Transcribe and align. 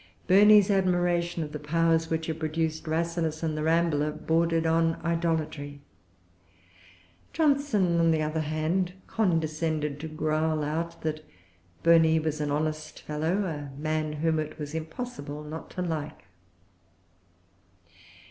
Burney's 0.25 0.71
admiration 0.71 1.43
of 1.43 1.51
the 1.51 1.59
powers 1.59 2.09
which 2.09 2.25
had 2.25 2.39
produced 2.39 2.87
Rasselas 2.87 3.43
and 3.43 3.55
The 3.55 3.61
Rambler 3.61 4.11
bordered 4.11 4.65
on 4.65 4.99
idolatry. 5.05 5.79
Johnson, 7.33 7.99
on 7.99 8.09
the 8.09 8.23
other 8.23 8.39
hand, 8.41 8.93
condescended 9.05 9.99
to 9.99 10.07
growl 10.07 10.63
out 10.63 11.03
that 11.03 11.23
Burney 11.83 12.19
was 12.19 12.41
an 12.41 12.49
honest 12.49 12.99
fellow, 13.01 13.43
a 13.45 13.79
man 13.79 14.13
whom 14.13 14.39
it 14.39 14.57
was 14.57 14.73
impossible 14.73 15.43
not 15.43 15.69
to 15.69 15.83
like. 15.83 16.23